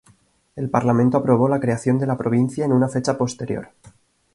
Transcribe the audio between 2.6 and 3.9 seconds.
en una fecha posterior.